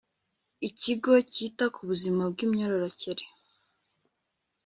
ikigo 0.67 1.13
cyita 1.31 1.65
ku 1.75 1.81
buzima 1.89 2.23
bw 2.31 2.37
imyororokere 2.45 3.25